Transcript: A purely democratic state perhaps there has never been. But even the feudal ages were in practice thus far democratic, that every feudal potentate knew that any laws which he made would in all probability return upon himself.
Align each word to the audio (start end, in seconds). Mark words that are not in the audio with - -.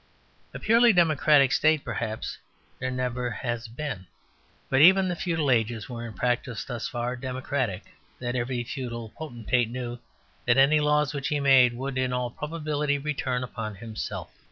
A 0.51 0.57
purely 0.57 0.91
democratic 0.93 1.51
state 1.51 1.83
perhaps 1.83 2.39
there 2.79 2.89
has 2.89 2.95
never 2.97 3.37
been. 3.75 4.07
But 4.67 4.81
even 4.81 5.07
the 5.07 5.15
feudal 5.15 5.51
ages 5.51 5.89
were 5.89 6.07
in 6.07 6.13
practice 6.15 6.63
thus 6.65 6.87
far 6.87 7.15
democratic, 7.15 7.83
that 8.17 8.35
every 8.35 8.63
feudal 8.63 9.09
potentate 9.15 9.69
knew 9.69 9.99
that 10.47 10.57
any 10.57 10.79
laws 10.79 11.13
which 11.13 11.27
he 11.27 11.39
made 11.39 11.73
would 11.77 11.99
in 11.99 12.13
all 12.13 12.31
probability 12.31 12.97
return 12.97 13.43
upon 13.43 13.75
himself. 13.75 14.31